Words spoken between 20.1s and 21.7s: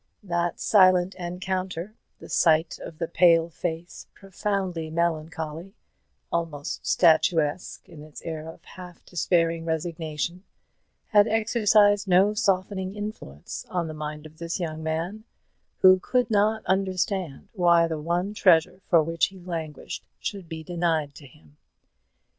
should be denied to him.